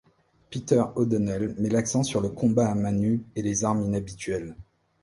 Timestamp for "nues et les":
2.91-3.65